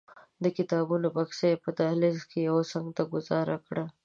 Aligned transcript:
د 0.43 0.45
کتابونو 0.57 1.07
بکس 1.15 1.39
یې 1.49 1.61
په 1.63 1.69
دهلیز 1.79 2.19
کې 2.29 2.39
یوه 2.49 2.63
څنګ 2.71 2.87
ته 2.97 3.03
ګوزار 3.11 3.47
کړ. 3.67 3.77